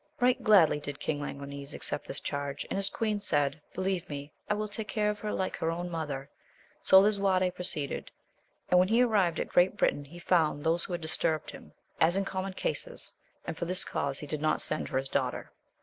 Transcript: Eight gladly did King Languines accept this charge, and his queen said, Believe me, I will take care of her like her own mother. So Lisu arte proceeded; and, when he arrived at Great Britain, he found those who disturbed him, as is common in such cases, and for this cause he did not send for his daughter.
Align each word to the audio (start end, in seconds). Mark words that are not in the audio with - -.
Eight 0.19 0.41
gladly 0.43 0.79
did 0.79 0.99
King 0.99 1.19
Languines 1.21 1.75
accept 1.75 2.07
this 2.07 2.19
charge, 2.19 2.65
and 2.71 2.75
his 2.77 2.89
queen 2.89 3.19
said, 3.21 3.61
Believe 3.75 4.09
me, 4.09 4.33
I 4.49 4.55
will 4.55 4.67
take 4.67 4.87
care 4.87 5.11
of 5.11 5.19
her 5.19 5.31
like 5.31 5.55
her 5.57 5.69
own 5.69 5.91
mother. 5.91 6.27
So 6.81 6.99
Lisu 6.99 7.23
arte 7.27 7.51
proceeded; 7.51 8.09
and, 8.71 8.79
when 8.79 8.87
he 8.87 9.03
arrived 9.03 9.39
at 9.39 9.49
Great 9.49 9.77
Britain, 9.77 10.05
he 10.05 10.17
found 10.17 10.63
those 10.63 10.85
who 10.85 10.97
disturbed 10.97 11.51
him, 11.51 11.71
as 11.99 12.17
is 12.17 12.25
common 12.25 12.49
in 12.53 12.53
such 12.53 12.57
cases, 12.63 13.13
and 13.45 13.55
for 13.55 13.65
this 13.65 13.83
cause 13.85 14.17
he 14.19 14.25
did 14.25 14.41
not 14.41 14.59
send 14.59 14.89
for 14.89 14.97
his 14.97 15.07
daughter. 15.07 15.51